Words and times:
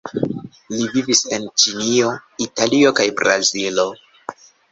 Li 0.75 0.87
vivis 0.93 1.19
en 1.37 1.45
Ĉinio, 1.65 2.15
Italio 2.47 2.95
kaj 3.01 3.07
Brazilo. 3.23 3.87